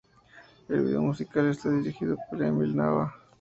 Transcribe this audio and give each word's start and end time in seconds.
El 0.67 0.81
vídeo 0.81 0.99
musical 1.03 1.47
está 1.51 1.69
dirigido 1.69 2.17
por 2.27 2.41
Emil 2.41 2.75
Nava. 2.75 3.13